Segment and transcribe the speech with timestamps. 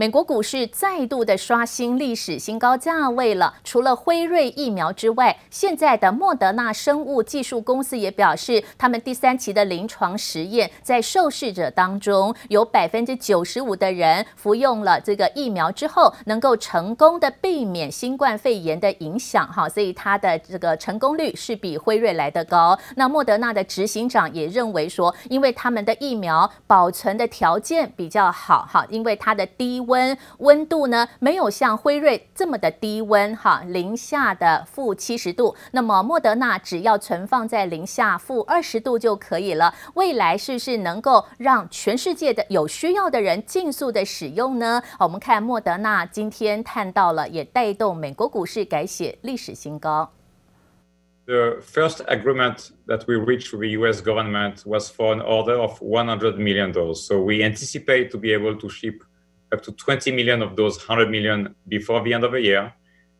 [0.00, 3.52] 美国股市再度的刷新历史新高价位了。
[3.64, 19.52] 除了辉瑞疫苗之外，现在的莫德纳生物技术公司也表示，他们第三期的临床实验在受试者当中，有百分之九十五的人服用了这个疫苗之后，能够成功的避免新冠肺炎的影响。
[19.52, 22.78] 哈，所以它的这个成功率是比辉瑞来的高。
[22.94, 35.56] 那莫德纳的执行长也认为说，因为他们的疫苗保存的条件比较好，哈，因为它的低温温度呢，没有像辉瑞这么的低温哈，零下的负七十度。
[35.72, 39.74] 那么莫德纳只要存放在零下负二十度就可以了。
[39.94, 44.82] 未来是不是能够让全世界的有需要的人尽速的使用呢？
[45.00, 50.12] 我们看莫德纳今天看到了，也带动美国股市改写历史新高。
[51.26, 54.00] The first agreement that we reached with the U.S.
[54.00, 57.06] government was for an order of 100 million doses.
[57.06, 59.02] So we anticipate to be able to ship
[59.52, 62.72] up to 20 million of those 100 million before the end of the year.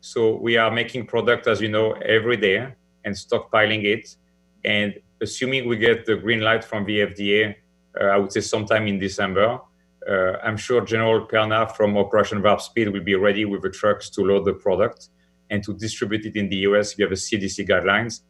[0.00, 4.16] So we are making product, as you know, every day and stockpiling it.
[4.64, 7.54] And assuming we get the green light from the FDA,
[8.00, 9.60] uh, I would say sometime in December,
[10.08, 14.10] uh, I'm sure General Perna from Operation Warp Speed will be ready with the trucks
[14.10, 15.08] to load the product
[15.50, 18.20] and to distribute it in the US via the CDC guidelines.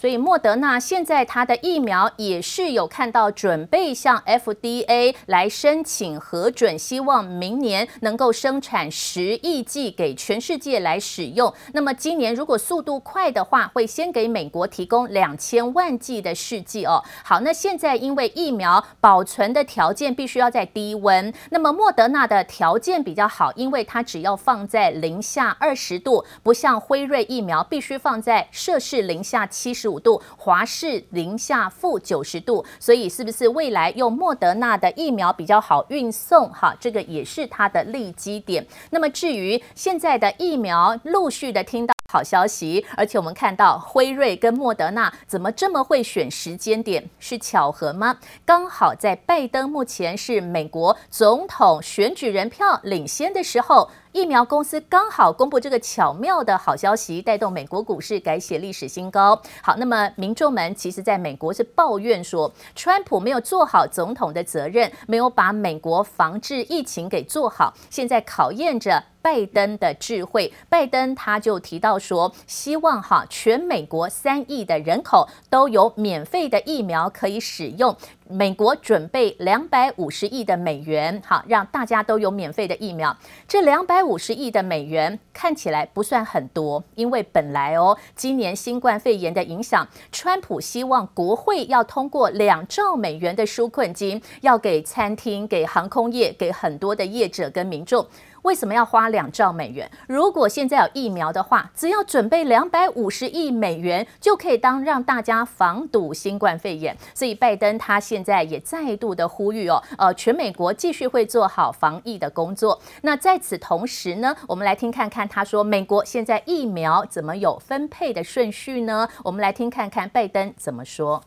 [0.00, 11.52] 所以莫德纳现在它的疫苗也是有看到准备向 FDA 来申请核准，希望明年能够生产十亿剂给全世界来使用。
[11.74, 17.04] 那么今年如果速度快的话，会先给美国提供两千万剂的试剂哦。
[17.22, 36.48] 好，那现在因为疫苗保存的条件必须要在低温，那么莫德纳的条件比较好，因为它只要放在零下二十度，不像辉瑞疫苗必须放在摄氏零下七十五度，华氏零下负九十度，所以是不是未来用莫德纳的疫苗比较好运送？
[36.50, 38.64] 哈，这个也是它的利基点。
[38.90, 47.10] 那么至于现在的疫苗，陆续的听到好消息，而且我们看到辉瑞跟莫德纳怎么这么会选时间点？
[47.18, 48.16] 是巧合吗？
[48.44, 53.90] 刚好在拜登目前是美国总统选举人票领先的时候。
[54.12, 59.40] 疫苗公司刚好公布这个巧妙的好消息，带动美国股市改写历史新高。
[59.62, 70.52] 好，那么民众们其实在美国是抱怨说，川普没有做好总统的责任，没有把美国防治疫情给做好，现在考验着拜登的智慧。
[70.68, 77.96] 拜登他就提到说，希望哈全美国三亿的人口都有免费的疫苗可以使用。
[78.30, 83.16] 美国准备两百五十亿的美元，好，让大家都有免费的疫苗。
[83.48, 98.06] 这两百五十亿的美元看起来不算很多，因为本来哦，今年新冠肺炎的影响，川普希望国会要通过两兆美元的纾困金，要给餐厅、给航空业、给很多的业者跟民众。
[98.42, 99.90] 为什么要花两兆美元？
[100.06, 106.96] 如果现在有疫苗的话，只要准备两百五十亿美元，就可以当让大家防堵新冠肺炎。
[107.12, 112.78] 所以拜登他现现在也再度的呼吁哦，呃，全美国继续会做好防疫的工作。
[113.00, 119.08] 那在此同时呢，我们来听看看他说美国现在疫苗怎么有分配的顺序呢？
[119.24, 121.22] 我们来听看看拜登怎么说。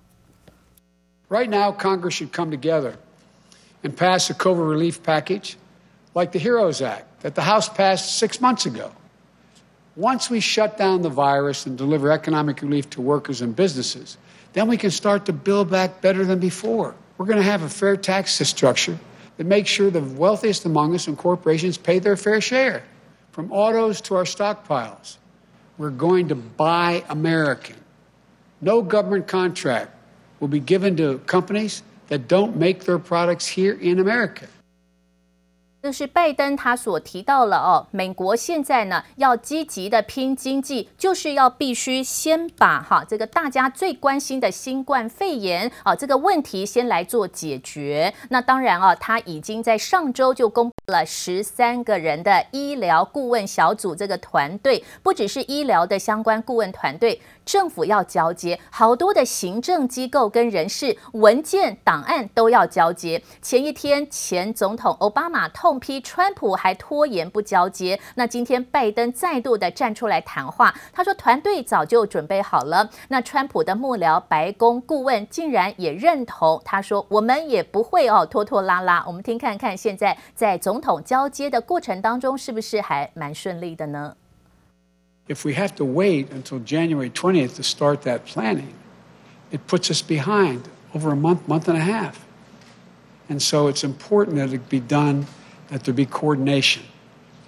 [1.30, 2.94] Right now, Congress should come together
[3.82, 5.56] and pass a COVID relief package.
[6.16, 8.92] like the HEROES Act that the House passed six months ago.
[9.96, 14.18] Once we shut down the virus and deliver economic relief to workers and businesses,
[14.54, 16.96] then we can start to build back better than before.
[17.18, 18.98] We're going to have a fair tax structure
[19.38, 22.84] that makes sure the wealthiest among us and corporations pay their fair share.
[23.32, 25.18] From autos to our stockpiles,
[25.78, 27.76] we're going to buy American.
[28.62, 29.92] No government contract
[30.40, 34.48] will be given to companies that don't make their products here in America.
[35.84, 48.14] 这是拜登他所提到了哦，美国现在呢要积极的拼经济，就是要必须先把哈这个大家最关心的新冠肺炎啊这个问题先来做解决。
[48.30, 57.20] 那当然啊，他已经在上周就公布了十三个人的医疗顾问小组这个团队，不只是医疗的相关顾问团队。
[57.46, 63.22] 政府要交接，好多的行政机构跟人事文件档案都要交接。
[63.42, 68.00] 前一天，前总统奥巴马痛批川普还拖延不交接。
[68.16, 72.90] 那今天拜登再度的站出来谈话，他说团队早就准备好了。
[73.10, 79.04] 那川普的幕僚白宫顾问竟然也认同，他说我们也不会哦拖拖拉拉。
[79.06, 84.16] 我们听看看现在在总统交接的过程当中，是不是还蛮顺利的呢
[85.28, 88.74] ？If we have to wait until January 20th to start that planning,
[89.52, 92.26] it puts us behind over a month, month and a half.
[93.30, 95.26] And so it's important that it be done
[95.70, 96.84] that there be coordination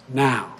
[0.09, 0.55] now,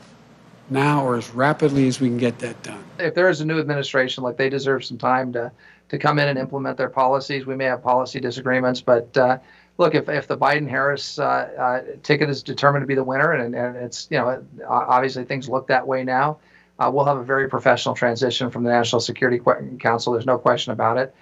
[0.70, 2.84] now or as rapidly as we can get that done.
[3.00, 5.52] If there is a new administration, like they deserve some time to
[5.90, 7.46] to come in and implement their policies.
[7.46, 9.38] We may have policy disagreements, but uh,
[9.78, 13.34] look, if, if the Biden Harris uh, uh, ticket is determined to be the winner,
[13.34, 16.38] and, and it's you know obviously things look that way now,
[16.78, 19.40] uh, we'll have a very professional transition from the National Security
[19.80, 20.14] Council.
[20.14, 21.14] There's no question about it.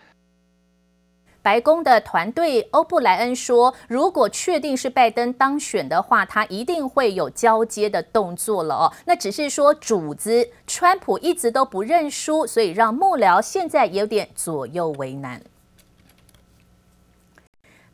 [1.41, 8.93] 白宫的团队欧布莱恩说，如果确定是拜登当选的话，他一定会有交接的动作了哦。
[9.05, 15.41] 那只是说主子川普一直都不认输，所以让幕僚现在有点左右为难。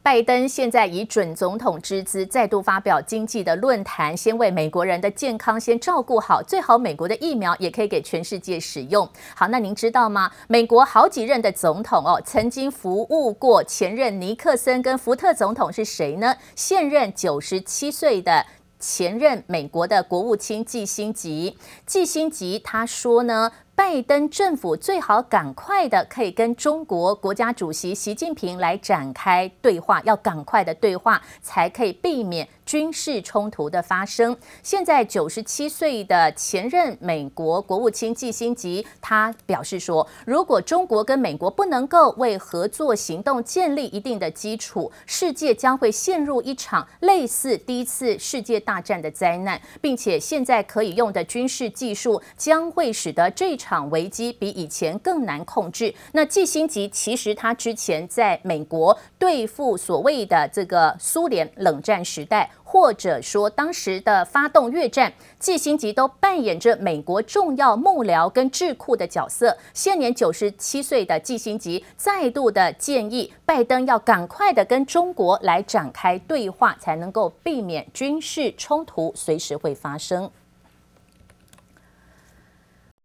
[0.01, 9.07] 拜登现在以准总统之姿再度发表经济的论坛，先为美国人的健康先照顾好，最好美国的疫苗也可以给全世界使用。
[9.36, 10.31] 好，那您知道吗？
[10.48, 16.36] 美国好几任的总统哦，曾经服务过前任尼克森跟福特总统是谁呢？
[16.56, 18.46] 现任九十七岁的
[18.80, 23.51] 前任美国的国务卿季辛吉，季辛吉他说呢。
[23.80, 34.38] 拜登政府最好赶快的可以跟中国国家主席习近平来展开对话，要赶快的对话才可以避免军事冲突的发生。
[34.62, 53.80] 现在九十七岁的前任美国国务卿季辛吉，他表示说，如果中国跟美国不能够为合作行动建立一定的基础，世界将会陷入一场类似第一次世界大战的灾难，并且现在可以用的军事技术将会使得这场。
[53.89, 55.92] 危机比以前更难控制。
[56.12, 69.57] 那季辛吉其实他之前在美国对付所谓的这个苏联冷战时代，或者说当时的发动越战，季辛吉都扮演着美国重要幕僚跟智库的角色。
[69.74, 80.30] 现年九十七岁的季辛吉再度的建议拜登要赶快的跟中国来展开对话，才能够避免军事冲突随时会发生。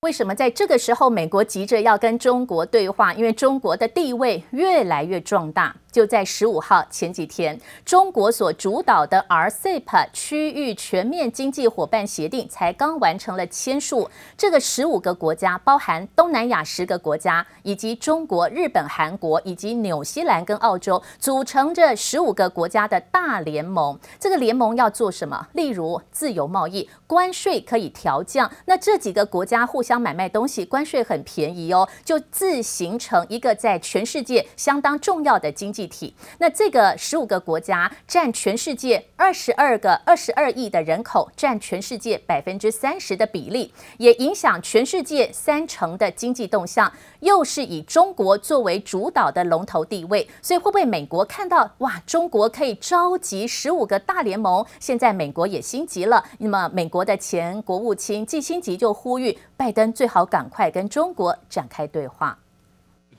[0.01, 3.15] 为什么在这个时候，美国急着要跟中国对话？
[3.15, 5.75] 因为中国的地位越来越壮大。
[5.95, 14.11] 就在十五号前几天，中国所主导的 RCEP 区域全面经济伙伴协定才刚完成了签署。
[14.37, 23.97] 这个十五个国家，包含东南亚十个国家，以及中国、日本、韩国以及纽西兰跟澳洲，组成这十五个国家的大联盟。
[24.19, 25.47] 这个联盟要做什么？
[25.53, 28.51] 例如自由贸易，关税可以调降。
[28.65, 54.65] 那这几个国家互相买卖东西，关税很便宜哦，就自形成一个在全世界相当重要的经济体，那这个十五个国家占全世界二十二个二十二亿的人口，占全世界百分之三十的比例，也影响全世界三成的经济动向，又是以中国作为主导的龙头地位，所以会不会美国看到哇，中国可以召集十五个大联盟？
[54.79, 62.39] 现在美国也心急了，那么美国的前国务卿季辛吉就呼吁拜登最好赶快跟中国展开对话。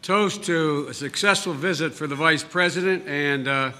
[0.06, 3.72] Toast to a successful visit for the Vice President and uh,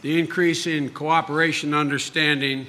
[0.00, 2.66] the increase in cooperation and understanding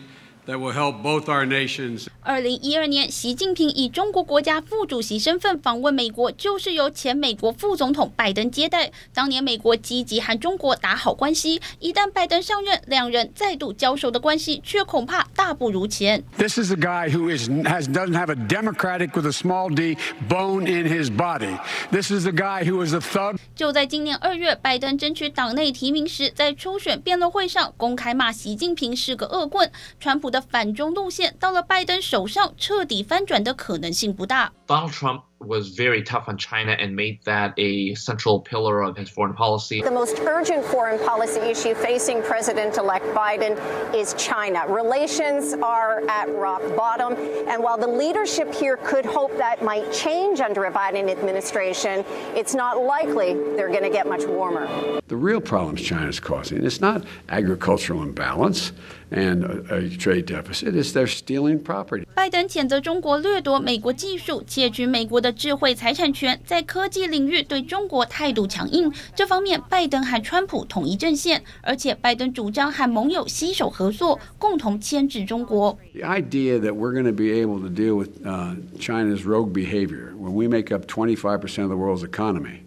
[0.48, 2.08] that will help both our nations.
[2.22, 8.92] 二零一二年，习近平以中国国家副主席身份访问美国，就是由前美国副总统拜登接待。
[9.14, 16.24] 当年美国积极和中国打好关系，一旦拜登上任，两人再度交手的关系却恐怕大不如前。
[16.38, 19.98] This is a guy who is has doesn't have a democratic with a small d
[20.30, 21.58] bone in his body.
[21.92, 23.38] This is a guy who is a thug.
[23.56, 29.72] 就在今年二月，拜登争取党内提名时，在初选辩论会上公开骂习近平是个恶棍。
[30.00, 34.52] 川普的反中路线到了拜登手上彻底翻转的可能性不大。
[35.41, 39.83] was very tough on China and made that a central pillar of his foreign policy.
[39.83, 43.55] The most urgent foreign policy issue facing President-elect Biden
[43.95, 44.65] is China.
[44.67, 47.15] Relations are at rock bottom,
[47.49, 52.55] and while the leadership here could hope that might change under a Biden administration, it's
[52.55, 54.67] not likely they're going to get much warmer.
[55.07, 58.73] The real problems China's causing is not agricultural imbalance
[59.13, 62.05] and a, a trade deficit, it's they're stealing property.
[62.15, 68.92] 拜登谴责中国掠夺美国技术，窃取美国的 智慧财产权，在科技领域对中国态度强硬。
[69.16, 75.78] 这方面，拜登和川普统一阵线，而且拜登主张和盟友携手合作，共同牵制中国。
[75.94, 78.10] The idea that we're going to be able to deal with
[78.80, 82.62] China's rogue behavior when we make up 25% of the world's economy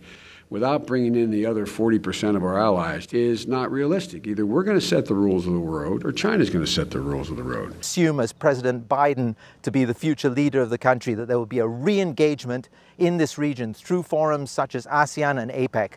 [0.50, 4.26] without bringing in the other 40% of our allies is not realistic.
[4.26, 6.90] Either we're going to set the rules of the road or China's going to set
[6.90, 7.74] the rules of the road.
[7.80, 11.46] Assume as President Biden to be the future leader of the country that there will
[11.46, 15.92] be a re-engagement in this region through forums such as ASEAN and APEC.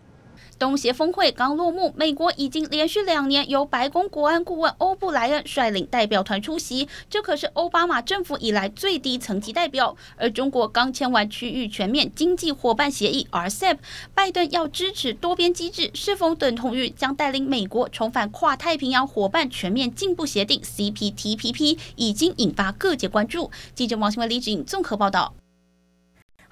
[0.59, 9.95] 东协峰会刚落幕，美国已经连续两年由白宫国安顾问欧布莱恩率领代表团出席，这可是奥巴马政府以来最低层级代表。
[10.15, 13.77] 而中国刚签完区域全面经济伙伴协议 RCEP，
[14.13, 23.51] 拜登要支持多边机制，是否等同于将带领美国重返跨太平洋伙伴全面进步协定 CPTPP，已经引发各界关注。
[23.75, 25.33] 记者王新文、李芷颖综合报道。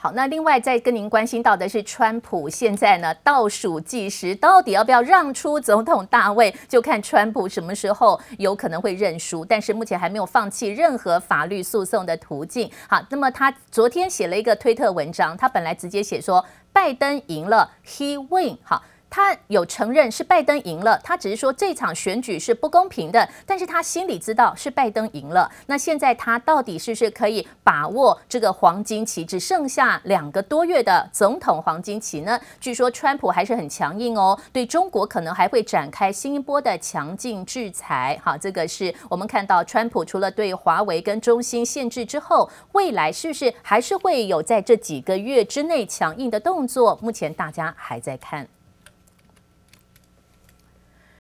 [0.06, 9.44] 好，那另外再跟您关心到的是，川普现在呢倒数计时，到底要不要让出总统大位，就看川普什么时候有可能会认输。
[9.44, 12.70] 但是目前还没有放弃任何法律诉讼的途径。
[12.88, 18.60] 好，那么他昨天写了一个推特文章，他本来直接写说拜登赢了，He win。
[18.62, 18.84] 好。
[19.16, 25.50] 他有承认是拜登赢了，他只是说这场选举是不公平的，但是他心里知道是拜登赢了。
[25.68, 32.38] 那现在他到底是不是可以把握这个黄金期，只剩下两个多月的总统黄金期呢？
[32.60, 38.20] 据说川普还是很强硬哦，对中国可能还会展开新一波的强劲制裁。
[38.22, 47.00] 好，这个是我们看到川普除了对华为跟中兴限制之后，未来是不是还是会有在这几个月之内强硬的动作？
[47.02, 48.46] 目前大家还在看。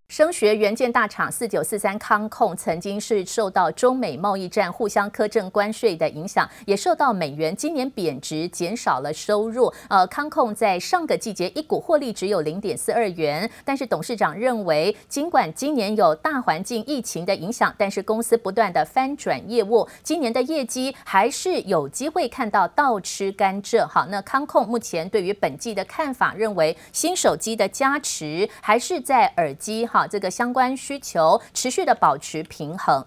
[0.10, 9.72] 声学元件大厂四九四三康控曾经是受到中美贸易战互相苛征关税的影响，也受到美元今年贬值减少了收入。
[9.88, 23.86] 呃，康控在上个季节一股获利只有零点四二元，但是董事长认为，尽管今年有大环境疫情的影响，但是公司不断的翻转业务，今年的业绩还是有机会看到倒吃甘蔗。
[23.86, 33.06] 好，那康控目前对于本季的看法，认为新手机的加持还是在耳机这个相关需求持续的保持平衡，